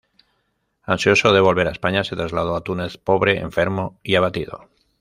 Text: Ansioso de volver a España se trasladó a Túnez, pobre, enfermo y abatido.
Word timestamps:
Ansioso 0.81 1.31
de 1.31 1.41
volver 1.41 1.67
a 1.67 1.71
España 1.71 2.03
se 2.03 2.15
trasladó 2.15 2.55
a 2.55 2.61
Túnez, 2.63 2.97
pobre, 2.97 3.37
enfermo 3.37 3.99
y 4.01 4.15
abatido. 4.15 4.67